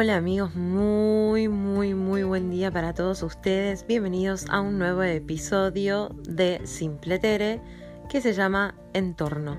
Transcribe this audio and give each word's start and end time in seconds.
Hola 0.00 0.14
amigos, 0.14 0.54
muy, 0.54 1.48
muy, 1.48 1.92
muy 1.92 2.22
buen 2.22 2.50
día 2.50 2.70
para 2.70 2.94
todos 2.94 3.20
ustedes. 3.24 3.84
Bienvenidos 3.84 4.46
a 4.48 4.60
un 4.60 4.78
nuevo 4.78 5.02
episodio 5.02 6.10
de 6.22 6.60
Simple 6.62 7.18
Tere 7.18 7.60
que 8.08 8.20
se 8.20 8.32
llama 8.32 8.76
Entorno. 8.92 9.58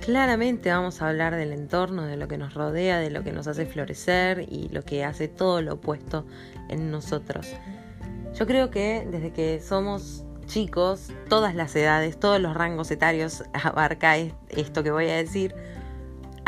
Claramente 0.00 0.72
vamos 0.72 1.00
a 1.00 1.08
hablar 1.08 1.36
del 1.36 1.52
entorno, 1.52 2.06
de 2.06 2.16
lo 2.16 2.26
que 2.26 2.38
nos 2.38 2.54
rodea, 2.54 2.98
de 2.98 3.10
lo 3.10 3.22
que 3.22 3.30
nos 3.30 3.46
hace 3.46 3.66
florecer 3.66 4.46
y 4.50 4.68
lo 4.70 4.82
que 4.82 5.04
hace 5.04 5.28
todo 5.28 5.62
lo 5.62 5.74
opuesto 5.74 6.26
en 6.68 6.90
nosotros. 6.90 7.46
Yo 8.34 8.48
creo 8.48 8.70
que 8.70 9.06
desde 9.08 9.32
que 9.32 9.60
somos 9.60 10.24
chicos, 10.46 11.12
todas 11.28 11.54
las 11.54 11.76
edades, 11.76 12.18
todos 12.18 12.40
los 12.40 12.52
rangos 12.54 12.90
etarios 12.90 13.44
abarca 13.52 14.16
esto 14.16 14.82
que 14.82 14.90
voy 14.90 15.08
a 15.08 15.14
decir 15.14 15.54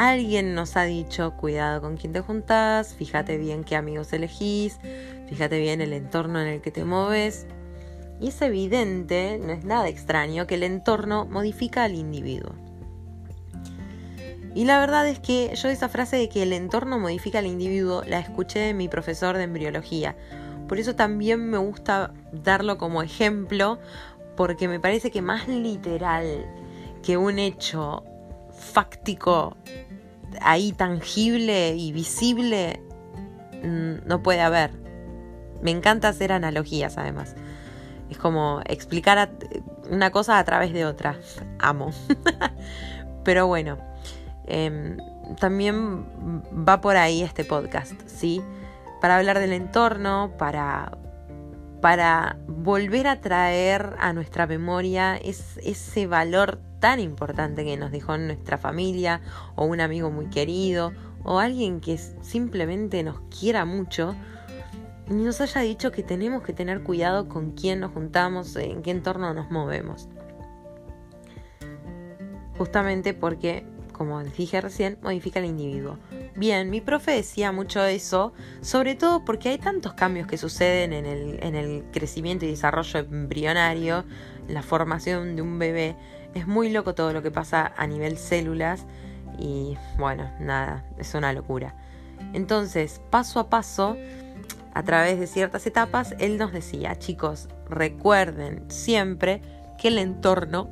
Alguien 0.01 0.55
nos 0.55 0.79
ha 0.79 0.84
dicho, 0.84 1.34
cuidado 1.37 1.83
con 1.83 1.98
quién 1.98 2.15
te 2.15 2.23
juntás, 2.23 2.95
fíjate 2.95 3.37
bien 3.37 3.65
qué 3.65 3.77
amigos 3.77 4.11
elegís, 4.15 4.80
fíjate 5.29 5.61
bien 5.61 5.83
el 5.83 5.92
entorno 5.92 6.41
en 6.41 6.47
el 6.47 6.62
que 6.62 6.70
te 6.70 6.87
mueves. 6.87 7.47
Y 8.19 8.28
es 8.28 8.41
evidente, 8.41 9.39
no 9.39 9.52
es 9.52 9.62
nada 9.62 9.89
extraño, 9.89 10.47
que 10.47 10.55
el 10.55 10.62
entorno 10.62 11.27
modifica 11.27 11.84
al 11.84 11.97
individuo. 11.97 12.52
Y 14.55 14.65
la 14.65 14.80
verdad 14.80 15.06
es 15.06 15.19
que 15.19 15.55
yo 15.55 15.69
esa 15.69 15.91
frase 15.91 16.17
de 16.17 16.30
que 16.30 16.45
el 16.45 16.55
entorno 16.55 16.98
modifica 16.98 17.41
al 17.41 17.47
individuo 17.47 18.03
la 18.06 18.20
escuché 18.20 18.61
de 18.61 18.73
mi 18.73 18.89
profesor 18.89 19.37
de 19.37 19.42
embriología. 19.42 20.17
Por 20.67 20.78
eso 20.78 20.95
también 20.95 21.51
me 21.51 21.59
gusta 21.59 22.14
darlo 22.33 22.78
como 22.78 23.03
ejemplo, 23.03 23.78
porque 24.34 24.67
me 24.67 24.80
parece 24.80 25.11
que 25.11 25.20
más 25.20 25.47
literal 25.47 26.47
que 27.03 27.19
un 27.19 27.39
hecho 27.39 28.03
fáctico 28.61 29.56
ahí 30.41 30.73
tangible 30.73 31.75
y 31.77 31.93
visible 31.93 32.81
mm, 33.62 34.06
no 34.06 34.23
puede 34.23 34.41
haber. 34.41 34.73
Me 35.62 35.70
encanta 35.70 36.09
hacer 36.09 36.33
analogías 36.33 36.98
además. 36.98 37.34
Es 38.09 38.19
como 38.19 38.61
explicar 38.67 39.31
una 39.91 40.11
cosa 40.11 40.39
a 40.39 40.45
través 40.45 40.73
de 40.73 40.84
otra. 40.84 41.17
Amo. 41.58 41.91
Pero 43.25 43.47
bueno, 43.47 43.78
em, 44.47 44.97
también 45.39 46.06
va 46.69 46.81
por 46.81 46.97
ahí 46.97 47.23
este 47.23 47.45
podcast, 47.45 47.92
¿sí? 48.06 48.42
Para 49.01 49.17
hablar 49.17 49.39
del 49.39 49.53
entorno, 49.53 50.33
para, 50.39 50.98
para 51.81 52.36
volver 52.47 53.06
a 53.06 53.20
traer 53.20 53.95
a 53.98 54.12
nuestra 54.12 54.47
memoria 54.47 55.17
ese 55.17 56.06
valor 56.06 56.61
tan 56.81 56.98
importante 56.98 57.64
que 57.64 57.77
nos 57.77 57.92
dejó 57.92 58.17
nuestra 58.19 58.59
familia 58.59 59.20
o 59.55 59.64
un 59.67 59.81
amigo 59.81 60.11
muy 60.11 60.27
querido 60.27 60.92
o 61.23 61.39
alguien 61.39 61.81
que 61.81 61.98
simplemente 61.98 63.03
nos 63.03 63.20
quiera 63.39 63.64
mucho 63.64 64.14
y 65.08 65.14
nos 65.14 65.41
haya 65.41 65.61
dicho 65.61 65.91
que 65.91 66.03
tenemos 66.03 66.42
que 66.42 66.53
tener 66.53 66.83
cuidado 66.83 67.28
con 67.28 67.51
quién 67.53 67.81
nos 67.81 67.92
juntamos, 67.92 68.55
en 68.56 68.83
qué 68.83 68.92
entorno 68.92 69.34
nos 69.34 69.51
movemos. 69.51 70.08
Justamente 72.56 73.12
porque, 73.12 73.64
como 73.92 74.23
dije 74.23 74.61
recién, 74.61 74.98
modifica 75.03 75.41
el 75.41 75.47
individuo. 75.47 75.98
Bien, 76.36 76.70
mi 76.70 76.81
profe 76.81 77.11
decía 77.11 77.51
mucho 77.51 77.84
eso, 77.84 78.33
sobre 78.61 78.95
todo 78.95 79.25
porque 79.25 79.48
hay 79.48 79.58
tantos 79.58 79.95
cambios 79.95 80.28
que 80.28 80.39
suceden 80.39 80.92
en 80.92 81.06
el, 81.06 81.42
en 81.42 81.56
el 81.56 81.84
crecimiento 81.91 82.45
y 82.45 82.51
desarrollo 82.51 83.01
embrionario, 83.01 84.05
la 84.47 84.62
formación 84.62 85.34
de 85.34 85.42
un 85.42 85.58
bebé, 85.58 85.97
es 86.34 86.47
muy 86.47 86.70
loco 86.70 86.95
todo 86.95 87.12
lo 87.12 87.23
que 87.23 87.31
pasa 87.31 87.73
a 87.77 87.86
nivel 87.86 88.17
células 88.17 88.86
y 89.39 89.77
bueno, 89.98 90.31
nada, 90.41 90.84
es 90.98 91.14
una 91.14 91.33
locura. 91.33 91.75
Entonces, 92.33 93.00
paso 93.11 93.41
a 93.41 93.48
paso, 93.48 93.97
a 94.75 94.83
través 94.83 95.19
de 95.19 95.27
ciertas 95.27 95.67
etapas, 95.67 96.14
él 96.19 96.39
nos 96.39 96.52
decía, 96.52 96.98
chicos, 96.98 97.48
recuerden 97.68 98.64
siempre 98.68 99.42
que 99.79 99.89
el 99.89 99.98
entorno 99.98 100.68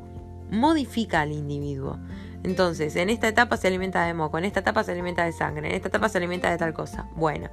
modifica 0.51 1.23
al 1.23 1.33
individuo. 1.33 1.99
Entonces, 2.45 2.95
en 2.97 3.11
esta 3.11 3.27
etapa 3.27 3.57
se 3.57 3.67
alimenta 3.67 4.05
de 4.05 4.15
moco, 4.15 4.39
en 4.39 4.45
esta 4.45 4.61
etapa 4.61 4.85
se 4.85 4.93
alimenta 4.93 5.25
de 5.25 5.33
sangre, 5.33 5.69
en 5.69 5.75
esta 5.75 5.89
etapa 5.89 6.09
se 6.09 6.19
alimenta 6.19 6.51
de 6.51 6.59
tal 6.59 6.73
cosa. 6.73 7.09
Bueno, 7.17 7.49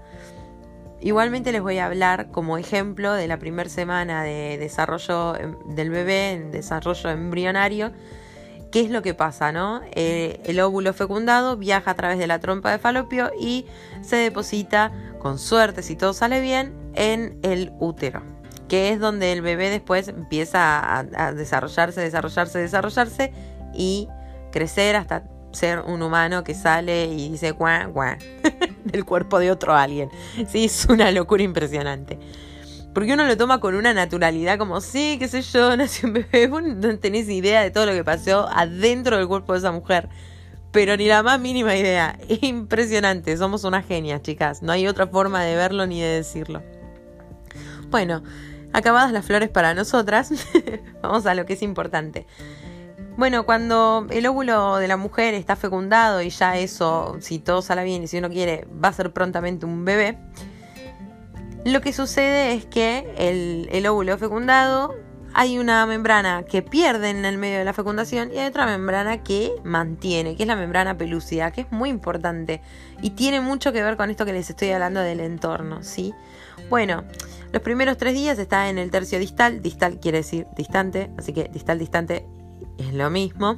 Igualmente 1.02 1.52
les 1.52 1.62
voy 1.62 1.78
a 1.78 1.86
hablar 1.86 2.32
como 2.32 2.58
ejemplo 2.58 3.14
de 3.14 3.28
la 3.28 3.38
primera 3.38 3.70
semana 3.70 4.24
de 4.24 4.58
desarrollo 4.58 5.36
em, 5.36 5.56
del 5.76 5.90
bebé, 5.90 6.32
en 6.32 6.52
desarrollo 6.52 7.10
embrionario. 7.10 7.92
¿Qué 8.72 8.82
es 8.82 8.90
lo 8.90 9.02
que 9.02 9.14
pasa, 9.14 9.52
no? 9.52 9.82
Eh, 9.92 10.42
el 10.46 10.60
óvulo 10.60 10.94
fecundado 10.94 11.58
viaja 11.58 11.92
a 11.92 11.94
través 11.96 12.18
de 12.18 12.28
la 12.28 12.40
trompa 12.40 12.72
de 12.72 12.80
falopio 12.80 13.32
y 13.40 13.66
se 14.02 14.18
deposita, 14.18 14.92
con 15.20 15.40
suerte, 15.40 15.84
si 15.84 15.96
todo 15.96 16.14
sale 16.14 16.42
bien, 16.42 16.74
en 16.94 17.40
el 17.44 17.72
útero, 17.80 18.22
que 18.68 18.90
es 18.90 19.00
donde 19.00 19.32
el 19.32 19.42
bebé 19.42 19.70
después 19.70 20.08
empieza 20.08 20.80
a, 20.80 21.06
a 21.16 21.34
desarrollarse, 21.34 22.02
desarrollarse, 22.02 22.60
desarrollarse 22.60 23.32
y 23.74 24.10
crecer 24.52 24.96
hasta 24.96 25.24
ser 25.56 25.80
un 25.80 26.02
humano 26.02 26.44
que 26.44 26.54
sale 26.54 27.06
y 27.06 27.30
dice 27.30 27.52
guau, 27.52 27.92
guau, 27.94 28.16
del 28.84 29.06
cuerpo 29.06 29.40
de 29.40 29.52
otro 29.52 29.74
alguien. 29.74 30.10
Sí, 30.48 30.66
es 30.66 30.86
una 30.86 31.12
locura 31.12 31.44
impresionante. 31.44 32.20
Porque 32.94 33.14
uno 33.14 33.26
lo 33.26 33.36
toma 33.36 33.60
con 33.60 33.76
una 33.76 33.94
naturalidad 33.94 34.58
como, 34.58 34.80
sí, 34.80 35.18
qué 35.20 35.28
sé 35.28 35.42
yo, 35.42 35.76
nació 35.78 36.08
un 36.08 36.14
bebé. 36.14 36.48
Vos 36.48 36.64
no 36.64 36.98
tenés 36.98 37.28
idea 37.30 37.62
de 37.62 37.72
todo 37.72 37.86
lo 37.86 37.92
que 37.92 38.04
pasó 38.04 38.48
adentro 38.50 39.18
del 39.18 39.28
cuerpo 39.28 39.54
de 39.54 39.60
esa 39.60 39.72
mujer. 39.72 40.10
Pero 40.72 40.96
ni 40.96 41.08
la 41.08 41.22
más 41.24 41.40
mínima 41.40 41.76
idea. 41.76 42.18
Impresionante. 42.42 43.36
Somos 43.38 43.64
unas 43.64 43.86
genias, 43.86 44.22
chicas. 44.22 44.62
No 44.62 44.72
hay 44.72 44.88
otra 44.88 45.08
forma 45.08 45.44
de 45.44 45.56
verlo 45.56 45.86
ni 45.88 46.02
de 46.02 46.08
decirlo. 46.08 46.64
Bueno, 47.90 48.24
acabadas 48.76 49.12
las 49.12 49.26
flores 49.26 49.50
para 49.50 49.74
nosotras, 49.74 50.32
vamos 51.02 51.26
a 51.26 51.36
lo 51.36 51.46
que 51.46 51.54
es 51.54 51.62
importante. 51.62 52.28
Bueno, 53.18 53.46
cuando 53.46 54.08
el 54.10 54.26
óvulo 54.28 54.76
de 54.78 54.90
la 54.90 54.98
mujer 54.98 55.34
está 55.36 55.56
fecundado 55.56 56.22
y 56.22 56.30
ya 56.30 56.58
eso, 56.58 57.16
si 57.22 57.40
todo 57.40 57.62
sale 57.62 57.86
bien 57.86 58.04
y 58.04 58.08
si 58.08 58.18
uno 58.18 58.30
quiere, 58.30 58.68
va 58.84 58.90
a 58.90 58.94
ser 58.94 59.14
prontamente 59.14 59.66
un 59.66 59.86
bebé, 59.86 60.18
lo 61.64 61.80
que 61.80 61.94
sucede 61.94 62.54
es 62.54 62.66
que 62.66 63.14
el, 63.18 63.70
el 63.72 63.88
óvulo 63.88 64.18
fecundado 64.18 64.94
hay 65.34 65.60
una 65.60 65.86
membrana 65.86 66.44
que 66.44 66.62
pierde 66.62 67.10
en 67.10 67.26
el 67.26 67.38
medio 67.38 67.58
de 67.58 67.66
la 67.66 67.74
fecundación 67.74 68.32
y 68.34 68.38
hay 68.38 68.48
otra 68.48 68.66
membrana 68.66 69.24
que 69.24 69.52
mantiene, 69.64 70.36
que 70.36 70.44
es 70.44 70.48
la 70.48 70.56
membrana 70.56 70.98
pelúcida, 70.98 71.52
que 71.52 71.62
es 71.62 71.72
muy 71.72 71.90
importante 71.90 72.62
y 73.02 73.12
tiene 73.12 73.42
mucho 73.42 73.74
que 73.74 73.82
ver 73.82 73.98
con 73.98 74.10
esto 74.10 74.26
que 74.26 74.34
les 74.34 74.50
estoy 74.50 74.72
hablando 74.72 75.00
del 75.00 75.22
entorno, 75.22 75.84
¿sí? 75.84 76.14
Bueno, 76.70 77.04
los 77.52 77.62
primeros 77.62 77.98
tres 77.98 78.14
días 78.14 78.40
está 78.40 78.70
en 78.70 78.78
el 78.78 78.92
tercio 78.92 79.20
distal, 79.20 79.62
distal 79.62 80.00
quiere 80.00 80.20
decir 80.20 80.48
distante, 80.56 81.12
así 81.18 81.34
que 81.34 81.50
distal 81.52 81.80
distante 81.80 82.26
es 82.78 82.94
lo 82.94 83.10
mismo. 83.10 83.58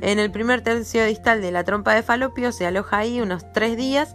En 0.00 0.18
el 0.18 0.30
primer 0.30 0.60
tercio 0.60 1.04
distal 1.04 1.40
de 1.40 1.50
la 1.50 1.64
trompa 1.64 1.94
de 1.94 2.02
falopio 2.02 2.52
se 2.52 2.66
aloja 2.66 2.98
ahí 2.98 3.20
unos 3.20 3.50
tres 3.52 3.76
días 3.76 4.12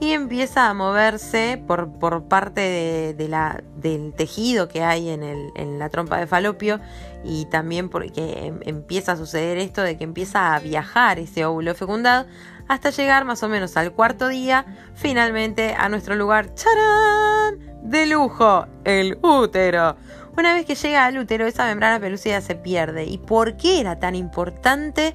y 0.00 0.12
empieza 0.12 0.68
a 0.68 0.74
moverse 0.74 1.62
por, 1.66 1.92
por 1.98 2.24
parte 2.24 3.14
de, 3.16 3.28
la, 3.28 3.62
del 3.76 4.12
tejido 4.12 4.68
que 4.68 4.82
hay 4.82 5.08
en, 5.08 5.22
el, 5.22 5.50
en, 5.54 5.78
la 5.78 5.88
trompa 5.88 6.18
de 6.18 6.26
falopio 6.26 6.80
y 7.24 7.46
también 7.46 7.88
porque 7.88 8.46
em, 8.46 8.60
empieza 8.62 9.12
a 9.12 9.16
suceder 9.16 9.58
esto 9.58 9.82
de 9.82 9.96
que 9.96 10.04
empieza 10.04 10.54
a 10.54 10.58
viajar 10.58 11.18
ese 11.18 11.44
óvulo 11.44 11.74
fecundado 11.74 12.26
hasta 12.68 12.90
llegar 12.90 13.24
más 13.24 13.42
o 13.42 13.48
menos 13.48 13.76
al 13.76 13.92
cuarto 13.92 14.28
día 14.28 14.66
finalmente 14.94 15.74
a 15.74 15.88
nuestro 15.88 16.16
lugar 16.16 16.54
¡charán! 16.54 17.74
de 17.84 18.06
lujo, 18.06 18.66
el 18.84 19.18
útero. 19.22 19.96
Una 20.36 20.54
vez 20.54 20.66
que 20.66 20.74
llega 20.74 21.06
al 21.06 21.18
útero, 21.18 21.46
esa 21.46 21.66
membrana 21.66 22.00
pelúcida 22.00 22.40
se 22.40 22.56
pierde. 22.56 23.04
¿Y 23.04 23.18
por 23.18 23.56
qué 23.56 23.80
era 23.80 24.00
tan 24.00 24.16
importante 24.16 25.14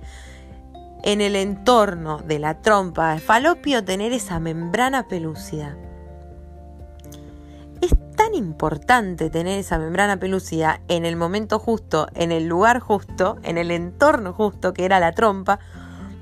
en 1.04 1.20
el 1.20 1.36
entorno 1.36 2.20
de 2.20 2.40
la 2.40 2.62
trompa 2.62 3.14
de 3.14 3.20
falopio 3.20 3.84
tener 3.84 4.14
esa 4.14 4.40
membrana 4.40 5.10
pelúcida? 5.10 5.76
Es 7.82 7.94
tan 8.16 8.34
importante 8.34 9.30
tener 9.30 9.60
esa 9.60 9.78
membrana 9.78 10.18
pelúcida 10.18 10.82
en 10.88 11.06
el 11.06 11.18
momento 11.18 11.60
justo, 11.60 12.08
en 12.16 12.32
el 12.32 12.48
lugar 12.48 12.80
justo, 12.80 13.40
en 13.44 13.58
el 13.58 13.72
entorno 13.72 14.32
justo 14.32 14.74
que 14.74 14.86
era 14.86 15.02
la 15.02 15.12
trompa, 15.12 15.60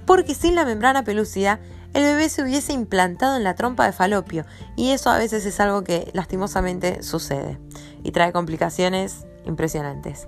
porque 0.06 0.34
sin 0.34 0.56
la 0.56 0.66
membrana 0.66 1.04
pelúcida 1.04 1.60
el 1.98 2.04
bebé 2.04 2.30
se 2.30 2.44
hubiese 2.44 2.74
implantado 2.74 3.38
en 3.38 3.44
la 3.44 3.56
trompa 3.56 3.88
de 3.88 3.92
falopio 3.92 4.46
y 4.76 4.92
eso 4.92 5.10
a 5.10 5.18
veces 5.18 5.48
es 5.48 5.60
algo 5.60 5.84
que 5.84 6.12
lastimosamente 6.14 7.02
sucede 7.02 7.58
y 8.04 8.12
trae 8.12 8.32
complicaciones 8.32 9.26
impresionantes. 9.46 10.28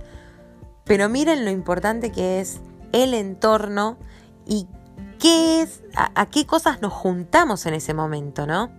Pero 0.83 1.09
miren 1.09 1.45
lo 1.45 1.51
importante 1.51 2.11
que 2.11 2.39
es 2.39 2.59
el 2.91 3.13
entorno 3.13 3.99
y 4.47 4.65
qué 5.19 5.61
es, 5.61 5.83
a, 5.95 6.25
qué 6.25 6.47
cosas 6.47 6.81
nos 6.81 6.91
juntamos 6.91 7.67
en 7.67 7.75
ese 7.75 7.93
momento, 7.93 8.47
¿no? 8.47 8.71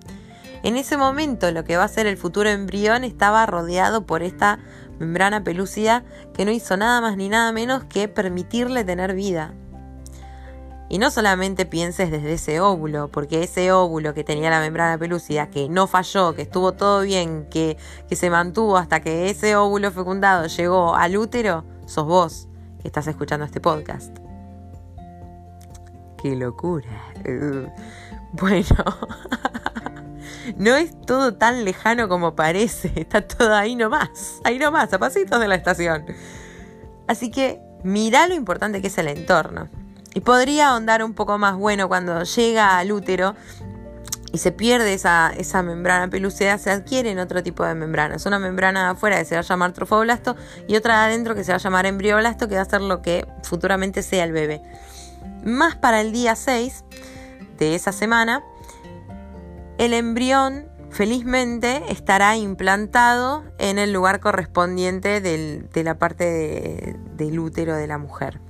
En 0.64 0.76
ese 0.76 0.96
momento 0.96 1.52
lo 1.52 1.62
que 1.62 1.76
va 1.76 1.84
a 1.84 1.88
ser 1.88 2.08
el 2.08 2.16
futuro 2.16 2.50
embrión 2.50 3.04
estaba 3.04 3.46
rodeado 3.46 4.04
por 4.04 4.25
esta 4.25 4.58
membrana 4.98 5.44
pelúcida 5.44 6.02
que 6.34 6.44
no 6.44 6.50
hizo 6.50 6.76
nada 6.76 7.00
más 7.00 7.16
ni 7.16 7.28
nada 7.28 7.52
menos 7.52 7.84
que 7.84 8.08
permitirle 8.08 8.82
tener 8.82 9.14
vida. 9.14 9.54
Y 10.90 10.98
no 10.98 11.12
solamente 11.12 11.66
pienses 11.66 12.10
desde 12.10 12.32
ese 12.32 12.60
óvulo, 12.60 13.06
porque 13.12 13.44
ese 13.44 13.70
óvulo 13.70 14.12
que 14.12 14.25
tenía 14.25 14.50
la 14.50 14.58
membrana 14.58 14.98
pelúcida, 14.98 15.48
que 15.48 15.69
no 15.69 15.87
falló, 15.87 16.34
que 16.34 16.42
estuvo 16.42 16.72
todo 16.72 17.02
bien, 17.02 17.46
que, 17.48 17.76
que 18.08 18.16
se 18.16 18.28
mantuvo 18.28 18.76
hasta 18.76 18.98
que 18.98 19.31
ese 19.31 19.54
óvulo 19.54 19.92
fecundado 19.92 20.48
llegó 20.48 20.96
al 20.96 21.16
útero, 21.16 21.64
sos 21.87 22.06
vos 22.06 22.48
que 22.82 22.88
estás 22.88 23.06
escuchando 23.06 23.46
este 23.46 23.60
podcast. 23.60 24.19
¡Qué 26.20 26.34
locura! 26.37 26.90
Bueno, 28.32 28.76
no 30.56 30.76
es 30.76 31.00
todo 31.00 31.34
tan 31.34 31.64
lejano 31.64 32.08
como 32.08 32.36
parece, 32.36 32.93
está 32.94 33.26
todo 33.26 33.56
ahí 33.56 33.75
nomás, 33.75 34.40
ahí 34.44 34.56
nomás, 34.56 34.93
a 34.93 35.00
pasitos 35.00 35.40
de 35.40 35.48
la 35.48 35.56
estación. 35.56 36.04
Así 37.08 37.32
que 37.32 37.60
mira 37.82 38.28
lo 38.28 38.34
importante 38.34 38.81
que 38.81 38.86
es 38.86 38.98
el 38.98 39.08
entorno. 39.08 39.69
Y 40.14 40.20
podría 40.20 40.70
ahondar 40.70 41.04
un 41.04 41.14
poco 41.14 41.38
más, 41.38 41.56
bueno, 41.56 41.88
cuando 41.88 42.22
llega 42.24 42.78
al 42.78 42.90
útero 42.90 43.34
y 44.32 44.38
se 44.38 44.52
pierde 44.52 44.94
esa, 44.94 45.32
esa 45.36 45.62
membrana 45.62 46.08
pelúcida, 46.08 46.58
se 46.58 46.70
adquieren 46.70 47.18
otro 47.18 47.42
tipo 47.42 47.64
de 47.64 47.74
membranas. 47.74 48.26
Una 48.26 48.38
membrana 48.38 48.90
afuera 48.90 49.18
que 49.18 49.24
se 49.24 49.34
va 49.34 49.40
a 49.40 49.44
llamar 49.44 49.72
trofoblasto 49.72 50.36
y 50.66 50.76
otra 50.76 51.04
adentro 51.04 51.34
que 51.34 51.44
se 51.44 51.52
va 51.52 51.56
a 51.56 51.60
llamar 51.60 51.86
embrioblasto, 51.86 52.48
que 52.48 52.56
va 52.56 52.62
a 52.62 52.64
ser 52.64 52.80
lo 52.80 53.02
que 53.02 53.26
futuramente 53.42 54.02
sea 54.02 54.24
el 54.24 54.32
bebé. 54.32 54.62
Más 55.44 55.76
para 55.76 56.00
el 56.00 56.12
día 56.12 56.34
6 56.34 56.84
de 57.58 57.74
esa 57.74 57.92
semana, 57.92 58.42
el 59.78 59.92
embrión 59.92 60.68
felizmente 60.90 61.84
estará 61.88 62.36
implantado 62.36 63.44
en 63.58 63.78
el 63.78 63.92
lugar 63.92 64.18
correspondiente 64.18 65.20
de 65.20 65.84
la 65.84 65.98
parte 65.98 66.96
del 67.16 67.38
útero 67.38 67.76
de 67.76 67.86
la 67.86 67.98
mujer 67.98 68.40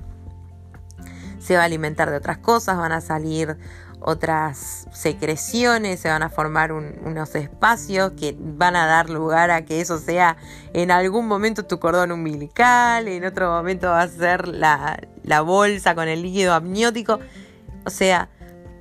se 1.51 1.57
va 1.57 1.63
a 1.63 1.65
alimentar 1.65 2.09
de 2.09 2.17
otras 2.17 2.39
cosas, 2.39 2.77
van 2.77 2.93
a 2.93 3.01
salir 3.01 3.57
otras 3.99 4.87
secreciones, 4.93 5.99
se 5.99 6.09
van 6.09 6.23
a 6.23 6.31
formar 6.31 6.71
unos 6.71 7.35
espacios 7.35 8.13
que 8.13 8.37
van 8.39 8.77
a 8.77 8.87
dar 8.87 9.11
lugar 9.11 9.51
a 9.51 9.65
que 9.65 9.81
eso 9.81 9.99
sea 9.99 10.37
en 10.75 10.93
algún 10.93 11.27
momento 11.27 11.65
tu 11.65 11.81
cordón 11.81 12.13
umbilical, 12.13 13.09
en 13.09 13.25
otro 13.25 13.51
momento 13.51 13.89
va 13.89 14.03
a 14.03 14.07
ser 14.07 14.47
la, 14.47 15.01
la 15.25 15.41
bolsa 15.41 15.97
con 15.97 16.07
el 16.07 16.23
líquido 16.23 16.55
amniótico. 16.55 17.19
O 17.85 17.91
sea, 17.91 18.29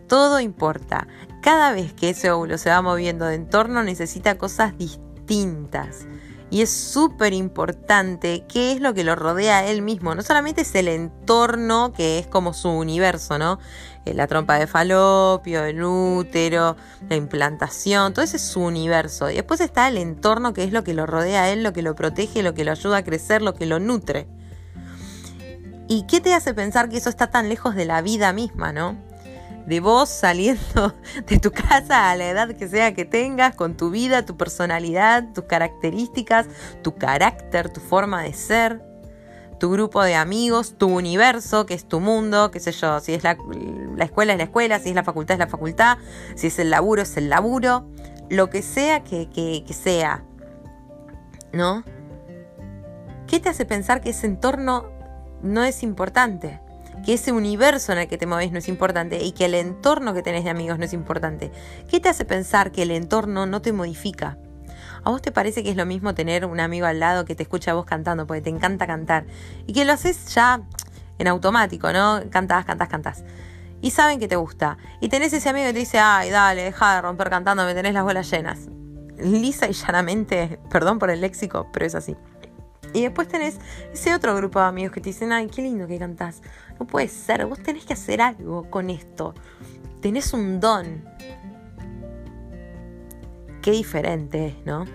todo 0.07 0.39
importa. 0.39 1.07
Cada 1.41 1.71
vez 1.71 1.91
que 1.93 2.11
ese 2.11 2.29
óvulo 2.29 2.59
se 2.59 2.69
va 2.69 2.83
moviendo 2.83 3.25
de 3.25 3.33
entorno 3.33 3.81
necesita 3.81 4.37
cosas 4.37 4.77
distintas. 4.77 6.05
Y 6.51 6.61
es 6.61 6.71
súper 6.71 7.33
importante 7.33 8.43
qué 8.47 8.71
es 8.71 8.81
lo 8.81 8.93
que 8.95 9.03
lo 9.03 9.15
rodea 9.15 9.59
a 9.59 9.67
él 9.67 9.83
mismo. 9.83 10.15
No 10.15 10.23
solamente 10.23 10.61
es 10.61 10.73
el 10.73 10.87
entorno, 10.87 11.93
que 11.93 12.17
es 12.17 12.27
como 12.27 12.53
su 12.53 12.69
universo, 12.69 13.37
¿no? 13.37 13.59
Eh, 14.05 14.15
la 14.15 14.25
trompa 14.25 14.57
de 14.57 14.65
falopio, 14.65 15.63
el 15.63 15.83
útero, 15.83 16.75
la 17.07 17.15
implantación, 17.15 18.13
todo 18.13 18.25
ese 18.25 18.37
es 18.37 18.43
su 18.43 18.61
universo. 18.61 19.29
Y 19.29 19.35
después 19.35 19.61
está 19.61 19.87
el 19.87 19.97
entorno, 19.97 20.53
que 20.53 20.63
es 20.63 20.71
lo 20.71 20.83
que 20.83 20.95
lo 20.95 21.05
rodea 21.05 21.43
a 21.43 21.49
él, 21.49 21.61
lo 21.61 21.71
que 21.71 21.83
lo 21.83 21.95
protege, 21.95 22.41
lo 22.41 22.55
que 22.55 22.63
lo 22.63 22.71
ayuda 22.71 22.97
a 22.97 23.03
crecer, 23.03 23.43
lo 23.43 23.53
que 23.53 23.67
lo 23.67 23.79
nutre. 23.79 24.27
¿Y 25.87 26.03
qué 26.07 26.19
te 26.19 26.33
hace 26.33 26.53
pensar 26.53 26.89
que 26.89 26.97
eso 26.97 27.09
está 27.09 27.27
tan 27.27 27.49
lejos 27.49 27.75
de 27.75 27.85
la 27.85 28.01
vida 28.01 28.33
misma, 28.33 28.73
no? 28.73 29.08
De 29.65 29.79
vos 29.79 30.09
saliendo 30.09 30.95
de 31.27 31.39
tu 31.39 31.51
casa 31.51 32.11
a 32.11 32.15
la 32.15 32.29
edad 32.29 32.55
que 32.55 32.67
sea 32.67 32.93
que 32.93 33.05
tengas, 33.05 33.55
con 33.55 33.75
tu 33.75 33.89
vida, 33.89 34.25
tu 34.25 34.37
personalidad, 34.37 35.25
tus 35.33 35.45
características, 35.45 36.47
tu 36.81 36.95
carácter, 36.95 37.69
tu 37.69 37.79
forma 37.79 38.23
de 38.23 38.33
ser, 38.33 38.81
tu 39.59 39.69
grupo 39.69 40.01
de 40.03 40.15
amigos, 40.15 40.75
tu 40.77 40.87
universo, 40.87 41.65
que 41.65 41.73
es 41.73 41.87
tu 41.87 41.99
mundo, 41.99 42.49
qué 42.51 42.59
sé 42.59 42.71
yo, 42.71 42.99
si 42.99 43.13
es 43.13 43.23
la, 43.23 43.37
escuela 43.99 44.33
es 44.33 44.37
la 44.37 44.45
escuela, 44.45 44.79
si 44.79 44.89
es 44.89 44.95
la 44.95 45.03
facultad 45.03 45.33
es 45.33 45.39
la 45.39 45.47
facultad, 45.47 45.97
si 46.35 46.47
es 46.47 46.59
el 46.59 46.69
laburo 46.69 47.01
es 47.01 47.17
el 47.17 47.29
laburo, 47.29 47.85
lo 48.29 48.49
que 48.49 48.61
sea 48.61 49.03
que, 49.03 49.29
que, 49.29 49.63
que 49.67 49.73
sea, 49.73 50.23
¿no? 51.51 51.83
¿Qué 53.27 53.39
te 53.39 53.49
hace 53.49 53.65
pensar 53.65 54.01
que 54.01 54.09
ese 54.09 54.25
entorno 54.25 54.89
no 55.43 55.63
es 55.63 55.83
importante? 55.83 56.59
Que 57.05 57.13
ese 57.13 57.31
universo 57.31 57.91
en 57.91 57.99
el 57.99 58.07
que 58.07 58.17
te 58.17 58.25
mueves 58.25 58.51
no 58.51 58.59
es 58.59 58.67
importante 58.67 59.23
y 59.23 59.31
que 59.31 59.45
el 59.45 59.55
entorno 59.55 60.13
que 60.13 60.21
tenés 60.21 60.43
de 60.43 60.49
amigos 60.49 60.77
no 60.79 60.85
es 60.85 60.93
importante. 60.93 61.51
¿Qué 61.89 61.99
te 61.99 62.09
hace 62.09 62.25
pensar 62.25 62.71
que 62.71 62.83
el 62.83 62.91
entorno 62.91 63.45
no 63.45 63.61
te 63.61 63.73
modifica? 63.73 64.37
¿A 65.03 65.09
vos 65.11 65.21
te 65.21 65.31
parece 65.31 65.63
que 65.63 65.69
es 65.69 65.77
lo 65.77 65.85
mismo 65.85 66.13
tener 66.13 66.45
un 66.45 66.59
amigo 66.59 66.85
al 66.85 66.99
lado 66.99 67.25
que 67.25 67.35
te 67.35 67.43
escucha 67.43 67.71
a 67.71 67.73
vos 67.73 67.85
cantando 67.85 68.27
porque 68.27 68.41
te 68.41 68.49
encanta 68.49 68.85
cantar 68.85 69.25
y 69.65 69.73
que 69.73 69.85
lo 69.85 69.93
haces 69.93 70.33
ya 70.33 70.61
en 71.17 71.27
automático, 71.27 71.91
¿no? 71.91 72.21
Cantás, 72.29 72.65
cantás, 72.65 72.89
cantás. 72.89 73.23
Y 73.81 73.91
saben 73.91 74.19
que 74.19 74.27
te 74.27 74.35
gusta. 74.35 74.77
Y 74.99 75.09
tenés 75.09 75.31
ese 75.33 75.49
amigo 75.49 75.67
que 75.67 75.73
te 75.73 75.79
dice, 75.79 75.99
ay, 75.99 76.29
dale, 76.29 76.63
deja 76.63 76.95
de 76.95 77.01
romper 77.01 77.29
cantando, 77.29 77.63
me 77.65 77.73
tenés 77.73 77.93
las 77.93 78.03
bolas 78.03 78.29
llenas. 78.29 78.67
Lisa 79.17 79.67
y 79.67 79.73
llanamente, 79.73 80.59
perdón 80.69 80.99
por 80.99 81.09
el 81.09 81.21
léxico, 81.21 81.67
pero 81.71 81.85
es 81.85 81.95
así. 81.95 82.15
Y 82.93 83.03
después 83.03 83.27
tenés 83.27 83.59
ese 83.93 84.15
otro 84.15 84.35
grupo 84.35 84.59
de 84.59 84.65
amigos 84.65 84.91
que 84.91 85.01
te 85.01 85.09
dicen, 85.09 85.31
ay, 85.31 85.47
qué 85.47 85.61
lindo 85.61 85.87
que 85.87 85.99
cantás. 85.99 86.41
No 86.79 86.87
puede 86.87 87.07
ser, 87.07 87.45
vos 87.45 87.59
tenés 87.59 87.85
que 87.85 87.93
hacer 87.93 88.21
algo 88.21 88.69
con 88.69 88.89
esto. 88.89 89.33
Tenés 90.01 90.33
un 90.33 90.59
don. 90.59 91.03
Qué 93.61 93.71
diferente 93.71 94.47
es, 94.47 94.65
¿no? 94.65 94.85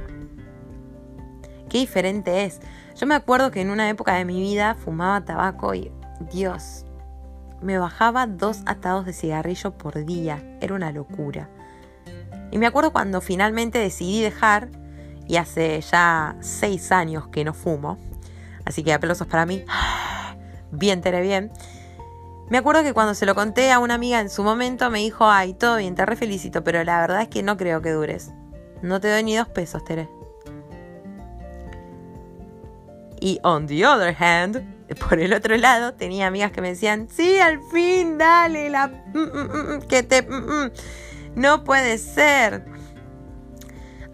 Qué 1.68 1.78
diferente 1.78 2.44
es. 2.44 2.60
Yo 2.96 3.06
me 3.06 3.14
acuerdo 3.14 3.50
que 3.50 3.60
en 3.60 3.70
una 3.70 3.88
época 3.88 4.14
de 4.14 4.24
mi 4.24 4.40
vida 4.40 4.74
fumaba 4.76 5.24
tabaco 5.24 5.74
y, 5.74 5.92
Dios, 6.32 6.86
me 7.60 7.78
bajaba 7.78 8.26
dos 8.26 8.62
atados 8.66 9.04
de 9.04 9.12
cigarrillo 9.12 9.76
por 9.76 10.04
día. 10.04 10.58
Era 10.60 10.74
una 10.74 10.92
locura. 10.92 11.50
Y 12.50 12.58
me 12.58 12.66
acuerdo 12.66 12.92
cuando 12.92 13.20
finalmente 13.20 13.78
decidí 13.78 14.22
dejar 14.22 14.70
y 15.26 15.36
hace 15.36 15.80
ya 15.80 16.36
seis 16.40 16.92
años 16.92 17.28
que 17.28 17.44
no 17.44 17.52
fumo. 17.52 17.98
Así 18.64 18.82
que 18.82 18.92
aplausos 18.92 19.26
para 19.26 19.44
mí. 19.44 19.64
Bien, 20.74 21.00
Tere, 21.00 21.20
bien. 21.20 21.52
Me 22.48 22.58
acuerdo 22.58 22.82
que 22.82 22.92
cuando 22.92 23.14
se 23.14 23.26
lo 23.26 23.34
conté 23.34 23.72
a 23.72 23.78
una 23.78 23.94
amiga 23.94 24.20
en 24.20 24.28
su 24.28 24.42
momento 24.42 24.90
me 24.90 24.98
dijo, 24.98 25.30
ay, 25.30 25.54
todo 25.54 25.78
bien, 25.78 25.94
te 25.94 26.04
re 26.04 26.16
felicito, 26.16 26.62
pero 26.62 26.84
la 26.84 27.00
verdad 27.00 27.22
es 27.22 27.28
que 27.28 27.42
no 27.42 27.56
creo 27.56 27.80
que 27.80 27.90
dures. 27.90 28.32
No 28.82 29.00
te 29.00 29.10
doy 29.10 29.22
ni 29.22 29.34
dos 29.36 29.48
pesos, 29.48 29.84
Tere. 29.84 30.08
Y 33.20 33.40
on 33.42 33.66
the 33.66 33.86
other 33.86 34.14
hand, 34.18 34.62
por 35.08 35.18
el 35.18 35.32
otro 35.32 35.56
lado, 35.56 35.94
tenía 35.94 36.26
amigas 36.26 36.52
que 36.52 36.60
me 36.60 36.68
decían, 36.68 37.08
sí, 37.08 37.38
al 37.38 37.60
fin, 37.72 38.18
dale, 38.18 38.68
la... 38.68 38.88
Mm, 38.88 39.18
mm, 39.18 39.76
mm, 39.76 39.82
que 39.88 40.02
te... 40.02 40.26
No 41.34 41.64
puede 41.64 41.98
ser 41.98 42.64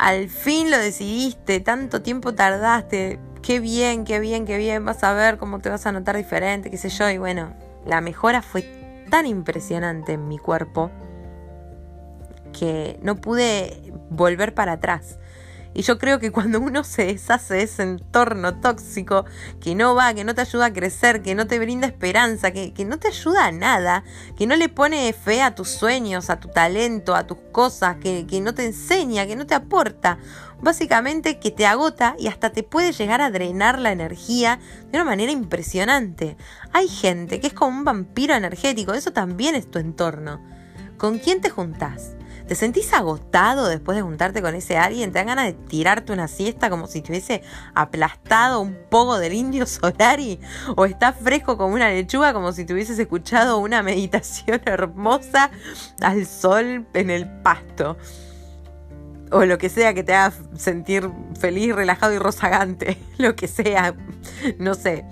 al 0.00 0.30
fin 0.30 0.70
lo 0.70 0.78
decidiste, 0.78 1.61
tanto 1.61 2.00
tiempo 2.00 2.34
tardaste, 2.34 3.20
qué 3.42 3.61
bien, 3.61 4.04
qué 4.04 4.20
bien, 4.20 4.47
qué 4.47 4.59
bien, 4.59 4.85
vas 4.85 5.02
a 5.04 5.12
ver 5.12 5.38
cómo 5.38 5.61
te 5.61 5.68
vas 5.68 5.87
a 5.87 5.92
notar 5.92 6.16
diferente, 6.16 6.70
qué 6.70 6.76
sé 6.76 6.88
yo, 6.88 7.09
y 7.11 7.18
bueno, 7.18 7.54
la 7.87 8.00
mejora 8.00 8.42
fue 8.42 8.62
tan 9.11 9.26
impresionante 9.26 10.12
en 10.12 10.28
mi 10.28 10.38
cuerpo 10.38 10.90
que 12.52 12.99
no 13.02 13.16
pude 13.16 13.92
volver 14.11 14.54
para 14.54 14.73
atrás. 14.73 15.18
Y 15.73 15.82
yo 15.82 15.99
creo 15.99 16.18
que 16.18 16.32
cuando 16.32 16.59
uno 16.61 16.82
se 16.82 17.06
deshace 17.06 17.54
de 17.54 17.62
ese 17.62 17.85
entorno 17.85 18.61
tóxico 18.61 19.25
que 19.61 19.76
no 19.76 19.94
va, 19.94 20.12
que 20.14 20.25
no 20.25 20.35
te 20.35 20.40
ayuda 20.40 20.66
a 20.66 20.73
crecer, 20.73 21.23
que 21.23 21.37
no 21.37 21.47
te 21.47 21.61
brinda 21.61 21.87
esperanza, 21.87 22.50
que, 22.50 22.85
no 22.85 22.99
te 22.99 23.09
ayuda 23.09 23.47
a 23.47 23.52
nada, 23.52 24.02
que 24.37 24.49
no 24.49 24.56
le 24.56 24.68
pone 24.68 25.12
fe 25.12 25.42
a 25.42 25.54
tus 25.54 25.68
sueños, 25.68 26.28
a 26.28 26.40
tu 26.40 26.49
talento, 26.49 27.14
a 27.14 27.26
tus 27.26 27.38
cosas, 27.52 27.97
que, 27.97 28.26
que 28.26 28.40
no 28.40 28.52
te 28.52 28.66
enseña, 28.66 29.26
que 29.26 29.37
no 29.37 29.47
te 29.47 29.54
aporta, 29.54 30.18
básicamente 30.62 31.38
que 31.38 31.50
te 31.50 31.66
agota 31.66 32.14
y 32.18 32.28
hasta 32.28 32.50
te 32.50 32.62
puede 32.62 32.92
llegar 32.92 33.20
a 33.20 33.30
drenar 33.30 33.78
la 33.78 33.92
energía 33.92 34.58
de 34.90 34.98
una 34.98 35.04
manera 35.04 35.32
impresionante. 35.32 36.36
Hay 36.72 36.88
gente 36.88 37.40
que 37.40 37.48
es 37.48 37.52
como 37.52 37.78
un 37.78 37.84
vampiro 37.84 38.34
energético, 38.34 38.94
eso 38.94 39.12
también 39.12 39.54
es 39.54 39.70
tu 39.70 39.78
entorno. 39.78 40.40
¿Con 40.98 41.18
quién 41.18 41.40
te 41.40 41.50
juntás? 41.50 42.12
¿Te 42.50 42.56
sentís 42.56 42.92
agotado 42.92 43.68
después 43.68 43.94
de 43.94 44.02
juntarte 44.02 44.42
con 44.42 44.56
ese 44.56 44.76
alguien? 44.76 45.12
¿Te 45.12 45.20
dan 45.20 45.28
ganas 45.28 45.46
de 45.46 45.52
tirarte 45.52 46.12
una 46.12 46.26
siesta 46.26 46.68
como 46.68 46.88
si 46.88 47.00
te 47.00 47.12
hubiese 47.12 47.42
aplastado 47.76 48.60
un 48.60 48.76
poco 48.90 49.20
del 49.20 49.34
indio 49.34 49.66
Solari? 49.68 50.40
¿O 50.76 50.84
estás 50.84 51.14
fresco 51.22 51.56
como 51.56 51.74
una 51.74 51.90
lechuga 51.90 52.32
como 52.32 52.52
si 52.52 52.64
te 52.64 52.72
hubieses 52.72 52.98
escuchado 52.98 53.58
una 53.58 53.82
meditación 53.84 54.60
hermosa 54.64 55.52
al 56.02 56.26
sol 56.26 56.88
en 56.92 57.10
el 57.10 57.30
pasto? 57.42 57.96
O 59.30 59.44
lo 59.44 59.58
que 59.58 59.68
sea 59.68 59.94
que 59.94 60.02
te 60.02 60.14
haga 60.14 60.34
sentir 60.56 61.08
feliz, 61.38 61.75
relajado 61.75 62.12
y 62.12 62.18
rozagante. 62.18 62.99
Lo 63.18 63.37
que 63.37 63.46
sea. 63.46 63.94
No 64.58 64.75
sé. 64.75 65.04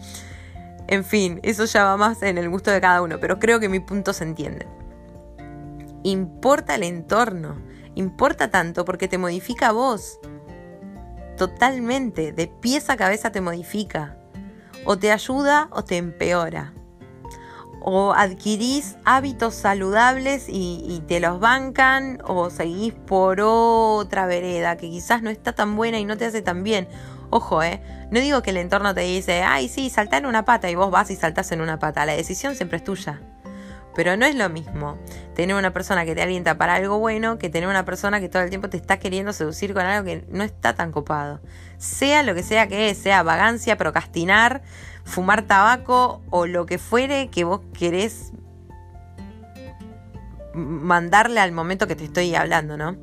En 0.89 1.05
fin, 1.05 1.39
eso 1.45 1.67
ya 1.67 1.85
va 1.85 1.97
más 1.97 2.23
en 2.23 2.37
el 2.37 2.49
gusto 2.49 2.71
de 2.71 2.81
cada 2.81 3.01
uno, 3.03 3.19
pero 3.21 3.39
creo 3.39 3.61
que 3.61 3.69
mi 3.69 3.79
punto 3.79 4.13
se 4.13 4.25
entiende 4.25 4.67
importa 6.03 6.75
el 6.75 6.83
entorno, 6.83 7.57
importa 7.95 8.51
tanto 8.51 8.85
porque 8.85 9.09
te 9.09 9.19
modifica 9.19 9.69
a 9.69 9.73
vos. 9.73 10.19
Totalmente, 11.37 12.33
de 12.33 12.49
pies 12.49 12.91
a 12.91 12.97
cabeza 12.97 13.31
te 13.31 13.41
modifica. 13.41 14.17
O 14.85 14.99
te 14.99 15.13
ayuda 15.13 15.69
o 15.71 15.85
te 15.85 15.97
empeora. 15.97 16.73
O 17.81 18.13
adquirís 18.13 18.97
hábitos 19.05 19.55
saludables 19.55 20.47
y, 20.49 21.03
te 21.07 21.21
los 21.21 21.41
bancan 21.41 22.21
o 22.25 22.51
seguís 22.51 22.93
por 22.93 23.41
otra 23.41 24.27
vereda 24.27 24.77
que 24.77 24.91
quizás 24.91 25.23
no 25.23 25.31
está 25.31 25.53
tan 25.55 25.77
buena 25.77 25.99
y 25.99 26.05
no 26.05 26.17
te 26.17 26.27
hace 26.27 26.43
tan 26.43 26.63
bien. 26.63 26.89
Ojo, 27.31 27.63
eh, 27.63 27.83
no 28.11 28.21
digo 28.21 28.43
que 28.43 28.51
el 28.51 28.57
entorno 28.57 28.95
te 28.95 29.03
dice, 29.03 29.43
ay, 29.43 29.69
sí, 29.69 29.91
salta 29.91 30.17
en 30.17 30.27
una 30.27 30.45
pata 30.45 30.71
y 30.71 30.75
vos 30.75 30.91
vas 30.91 31.11
y 31.11 31.17
saltás 31.17 31.53
en 31.53 31.61
una 31.61 31.79
pata. 31.79 32.07
La 32.07 32.15
decisión 32.15 32.55
siempre 32.55 32.79
es 32.79 32.85
tuya. 32.85 33.21
Pero 33.99 34.17
no 34.17 34.27
es 34.27 34.37
lo 34.37 34.49
mismo 34.49 34.97
tener 35.35 35.57
una 35.57 35.73
persona 35.73 36.05
que 36.05 36.15
te 36.15 36.23
alienta 36.23 36.57
para 36.57 36.77
algo 36.77 37.01
bueno 37.01 37.37
que 37.37 37.51
tener 37.51 37.69
una 37.69 37.85
persona 37.85 38.21
que 38.21 38.29
todo 38.29 38.45
el 38.45 38.49
tiempo 38.49 38.71
te 38.71 38.77
está 38.77 39.01
queriendo 39.01 39.33
seducir 39.33 39.75
con 39.75 39.85
algo 39.85 40.05
que 40.05 40.25
no 40.31 40.45
está 40.45 40.77
tan 40.77 40.93
copado. 40.93 41.41
Sea 41.79 42.23
lo 42.23 42.33
que 42.33 42.45
sea 42.45 42.69
que 42.69 42.91
es, 42.91 42.99
sea 42.99 43.25
vagancia, 43.25 43.77
procrastinar, 43.77 44.63
fumar 45.03 45.49
tabaco 45.49 46.23
o 46.31 46.47
lo 46.47 46.65
que 46.65 46.79
fuere 46.79 47.29
que 47.31 47.43
vos 47.43 47.61
querés 47.77 48.31
mandarle 50.55 51.41
al 51.41 51.51
momento 51.51 51.89
que 51.89 51.97
te 51.97 52.05
estoy 52.05 52.33
hablando, 52.37 52.77
¿no? 52.77 52.97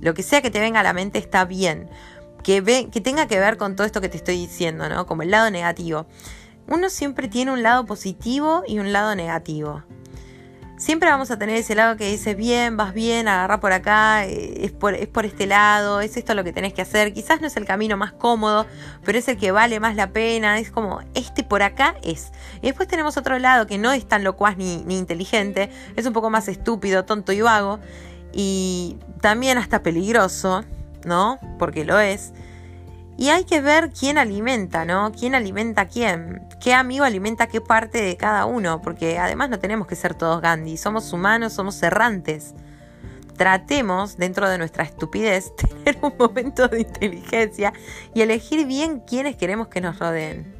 Lo 0.00 0.12
que 0.12 0.24
sea 0.24 0.42
que 0.42 0.50
te 0.50 0.58
venga 0.58 0.80
a 0.80 0.82
la 0.82 0.92
mente 0.92 1.20
está 1.20 1.44
bien. 1.44 1.88
Que, 2.42 2.88
que 2.90 3.00
tenga 3.00 3.28
que 3.28 3.38
ver 3.38 3.58
con 3.58 3.76
todo 3.76 3.86
esto 3.86 4.00
que 4.00 4.08
te 4.08 4.16
estoy 4.16 4.38
diciendo, 4.38 4.88
¿no? 4.88 5.06
Como 5.06 5.22
el 5.22 5.30
lado 5.30 5.52
negativo. 5.52 6.06
Uno 6.66 6.90
siempre 6.90 7.28
tiene 7.28 7.52
un 7.52 7.62
lado 7.62 7.86
positivo 7.86 8.64
y 8.66 8.80
un 8.80 8.92
lado 8.92 9.14
negativo 9.14 9.84
siempre 10.82 11.08
vamos 11.10 11.30
a 11.30 11.38
tener 11.38 11.56
ese 11.56 11.76
lado 11.76 11.96
que 11.96 12.10
dice, 12.10 12.34
bien, 12.34 12.76
vas 12.76 12.92
bien, 12.92 13.28
agarra 13.28 13.60
por 13.60 13.72
acá, 13.72 14.26
eh, 14.26 14.64
es 14.64 14.72
por, 14.72 14.94
es 14.94 15.06
por 15.06 15.24
este 15.24 15.46
lado, 15.46 16.00
es 16.00 16.16
esto 16.16 16.34
lo 16.34 16.42
que 16.42 16.52
tenés 16.52 16.74
que 16.74 16.82
hacer. 16.82 17.12
Quizás 17.12 17.40
no 17.40 17.46
es 17.46 17.56
el 17.56 17.64
camino 17.64 17.96
más 17.96 18.12
cómodo, 18.12 18.66
pero 19.04 19.16
es 19.16 19.28
el 19.28 19.36
que 19.38 19.52
vale 19.52 19.78
más 19.78 19.94
la 19.94 20.10
pena. 20.10 20.58
Es 20.58 20.72
como, 20.72 21.00
este 21.14 21.44
por 21.44 21.62
acá 21.62 21.94
es. 22.02 22.32
Y 22.62 22.66
después 22.66 22.88
tenemos 22.88 23.16
otro 23.16 23.38
lado 23.38 23.66
que 23.66 23.78
no 23.78 23.92
es 23.92 24.06
tan 24.06 24.24
locuaz 24.24 24.56
ni, 24.56 24.78
ni 24.84 24.98
inteligente, 24.98 25.70
es 25.94 26.04
un 26.04 26.12
poco 26.12 26.30
más 26.30 26.48
estúpido, 26.48 27.04
tonto 27.04 27.32
y 27.32 27.40
vago. 27.40 27.78
Y 28.32 28.96
también 29.20 29.58
hasta 29.58 29.82
peligroso, 29.82 30.64
¿no? 31.04 31.38
Porque 31.58 31.84
lo 31.84 32.00
es. 32.00 32.32
Y 33.22 33.28
hay 33.28 33.44
que 33.44 33.60
ver 33.60 33.92
quién 33.92 34.18
alimenta, 34.18 34.84
¿no? 34.84 35.12
¿Quién 35.12 35.36
alimenta 35.36 35.82
a 35.82 35.86
quién? 35.86 36.44
¿Qué 36.60 36.74
amigo 36.74 37.04
alimenta 37.04 37.46
qué 37.46 37.60
parte 37.60 38.02
de 38.02 38.16
cada 38.16 38.46
uno? 38.46 38.82
Porque 38.82 39.16
además 39.16 39.48
no 39.48 39.60
tenemos 39.60 39.86
que 39.86 39.94
ser 39.94 40.16
todos 40.16 40.42
Gandhi, 40.42 40.76
somos 40.76 41.12
humanos, 41.12 41.52
somos 41.52 41.80
errantes. 41.84 42.52
Tratemos, 43.36 44.16
dentro 44.16 44.48
de 44.48 44.58
nuestra 44.58 44.82
estupidez, 44.82 45.54
tener 45.84 46.00
un 46.02 46.14
momento 46.18 46.66
de 46.66 46.80
inteligencia 46.80 47.72
y 48.12 48.22
elegir 48.22 48.66
bien 48.66 48.98
quiénes 49.06 49.36
queremos 49.36 49.68
que 49.68 49.80
nos 49.80 50.00
rodeen. 50.00 50.56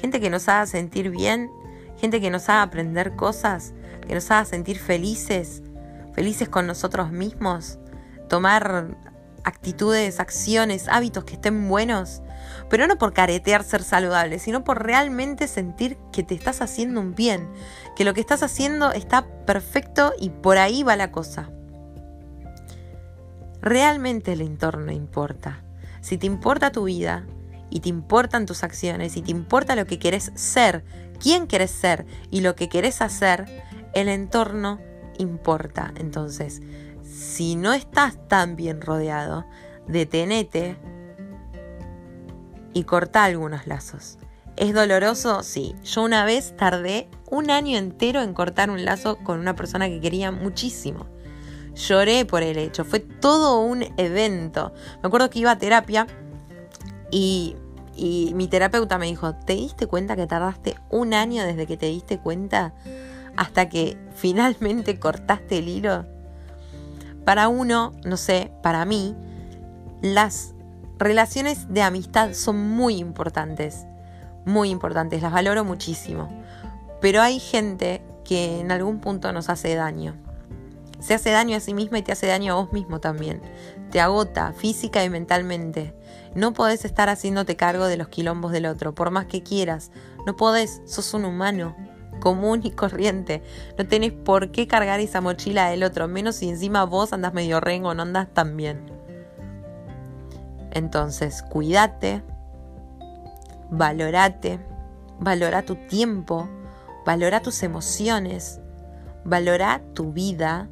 Gente 0.00 0.20
que 0.20 0.30
nos 0.30 0.48
haga 0.48 0.66
sentir 0.66 1.10
bien, 1.10 1.50
gente 2.00 2.20
que 2.20 2.30
nos 2.30 2.48
haga 2.48 2.62
aprender 2.62 3.16
cosas, 3.16 3.74
que 4.06 4.14
nos 4.14 4.30
haga 4.30 4.44
sentir 4.44 4.78
felices, 4.78 5.64
felices 6.14 6.48
con 6.48 6.68
nosotros 6.68 7.10
mismos, 7.10 7.80
tomar 8.28 8.96
actitudes, 9.46 10.18
acciones, 10.18 10.88
hábitos 10.88 11.24
que 11.24 11.34
estén 11.34 11.68
buenos, 11.68 12.20
pero 12.68 12.88
no 12.88 12.98
por 12.98 13.12
caretear 13.12 13.62
ser 13.62 13.84
saludable, 13.84 14.40
sino 14.40 14.64
por 14.64 14.84
realmente 14.84 15.46
sentir 15.46 15.96
que 16.12 16.24
te 16.24 16.34
estás 16.34 16.60
haciendo 16.60 17.00
un 17.00 17.14
bien, 17.14 17.48
que 17.94 18.04
lo 18.04 18.12
que 18.12 18.20
estás 18.20 18.42
haciendo 18.42 18.90
está 18.90 19.24
perfecto 19.46 20.12
y 20.18 20.30
por 20.30 20.58
ahí 20.58 20.82
va 20.82 20.96
la 20.96 21.12
cosa. 21.12 21.48
Realmente 23.62 24.32
el 24.32 24.40
entorno 24.40 24.90
importa. 24.90 25.62
Si 26.00 26.18
te 26.18 26.26
importa 26.26 26.72
tu 26.72 26.84
vida 26.84 27.24
y 27.70 27.80
te 27.80 27.88
importan 27.88 28.46
tus 28.46 28.64
acciones 28.64 29.16
y 29.16 29.22
te 29.22 29.30
importa 29.30 29.76
lo 29.76 29.86
que 29.86 30.00
querés 30.00 30.32
ser, 30.34 30.84
quién 31.20 31.46
querés 31.46 31.70
ser 31.70 32.04
y 32.32 32.40
lo 32.40 32.56
que 32.56 32.68
querés 32.68 33.00
hacer, 33.00 33.46
el 33.94 34.08
entorno 34.08 34.80
importa. 35.18 35.92
Entonces, 35.96 36.62
si 37.16 37.56
no 37.56 37.72
estás 37.72 38.16
tan 38.28 38.56
bien 38.56 38.82
rodeado, 38.82 39.46
detenete 39.88 40.76
y 42.74 42.84
corta 42.84 43.24
algunos 43.24 43.66
lazos. 43.66 44.18
¿Es 44.56 44.74
doloroso? 44.74 45.42
Sí. 45.42 45.74
Yo 45.82 46.02
una 46.02 46.26
vez 46.26 46.54
tardé 46.56 47.08
un 47.30 47.50
año 47.50 47.78
entero 47.78 48.22
en 48.22 48.34
cortar 48.34 48.70
un 48.70 48.84
lazo 48.84 49.16
con 49.16 49.38
una 49.38 49.56
persona 49.56 49.88
que 49.88 50.00
quería 50.00 50.30
muchísimo. 50.30 51.06
Lloré 51.74 52.26
por 52.26 52.42
el 52.42 52.58
hecho, 52.58 52.84
fue 52.84 53.00
todo 53.00 53.60
un 53.60 53.84
evento. 53.96 54.72
Me 55.02 55.08
acuerdo 55.08 55.30
que 55.30 55.38
iba 55.38 55.52
a 55.52 55.58
terapia 55.58 56.06
y, 57.10 57.56
y 57.94 58.32
mi 58.34 58.46
terapeuta 58.46 58.98
me 58.98 59.06
dijo, 59.06 59.34
¿te 59.34 59.54
diste 59.54 59.86
cuenta 59.86 60.16
que 60.16 60.26
tardaste 60.26 60.76
un 60.90 61.14
año 61.14 61.44
desde 61.44 61.66
que 61.66 61.78
te 61.78 61.86
diste 61.86 62.18
cuenta 62.18 62.74
hasta 63.36 63.68
que 63.70 63.96
finalmente 64.14 64.98
cortaste 64.98 65.58
el 65.58 65.68
hilo? 65.68 66.15
Para 67.26 67.48
uno, 67.48 67.92
no 68.04 68.16
sé, 68.16 68.52
para 68.62 68.84
mí, 68.84 69.16
las 70.00 70.54
relaciones 70.96 71.66
de 71.74 71.82
amistad 71.82 72.34
son 72.34 72.56
muy 72.70 72.98
importantes, 72.98 73.84
muy 74.44 74.70
importantes, 74.70 75.22
las 75.22 75.32
valoro 75.32 75.64
muchísimo. 75.64 76.28
Pero 77.00 77.22
hay 77.22 77.40
gente 77.40 78.00
que 78.24 78.60
en 78.60 78.70
algún 78.70 79.00
punto 79.00 79.32
nos 79.32 79.48
hace 79.48 79.74
daño. 79.74 80.14
Se 81.00 81.14
hace 81.14 81.32
daño 81.32 81.56
a 81.56 81.60
sí 81.60 81.74
misma 81.74 81.98
y 81.98 82.02
te 82.02 82.12
hace 82.12 82.28
daño 82.28 82.52
a 82.52 82.60
vos 82.60 82.72
mismo 82.72 83.00
también. 83.00 83.42
Te 83.90 84.00
agota 84.00 84.52
física 84.52 85.02
y 85.02 85.10
mentalmente. 85.10 85.96
No 86.36 86.52
podés 86.52 86.84
estar 86.84 87.08
haciéndote 87.08 87.56
cargo 87.56 87.86
de 87.86 87.96
los 87.96 88.06
quilombos 88.06 88.52
del 88.52 88.66
otro, 88.66 88.94
por 88.94 89.10
más 89.10 89.26
que 89.26 89.42
quieras. 89.42 89.90
No 90.26 90.36
podés, 90.36 90.80
sos 90.84 91.12
un 91.12 91.24
humano 91.24 91.74
común 92.20 92.60
y 92.64 92.70
corriente. 92.70 93.42
No 93.78 93.86
tenés 93.86 94.12
por 94.12 94.50
qué 94.50 94.66
cargar 94.66 95.00
esa 95.00 95.20
mochila 95.20 95.70
del 95.70 95.84
otro, 95.84 96.08
menos 96.08 96.36
si 96.36 96.48
encima 96.48 96.84
vos 96.84 97.12
andas 97.12 97.34
medio 97.34 97.60
rengo, 97.60 97.94
no 97.94 98.02
andas 98.02 98.28
tan 98.32 98.56
bien. 98.56 98.80
Entonces, 100.72 101.42
cuídate, 101.42 102.22
valorate, 103.70 104.60
valora 105.18 105.62
tu 105.62 105.76
tiempo, 105.76 106.48
valora 107.04 107.40
tus 107.40 107.62
emociones, 107.62 108.60
valora 109.24 109.82
tu 109.94 110.12
vida 110.12 110.68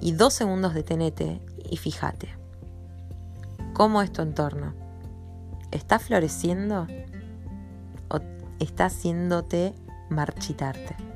y 0.00 0.12
dos 0.12 0.34
segundos 0.34 0.74
detenete 0.74 1.40
y 1.70 1.76
fíjate. 1.76 2.36
¿Cómo 3.72 4.02
es 4.02 4.12
tu 4.12 4.22
entorno? 4.22 4.74
¿Está 5.70 5.98
floreciendo? 5.98 6.86
¿O 8.08 8.18
está 8.58 8.86
haciéndote 8.86 9.74
marchitarte. 10.10 11.09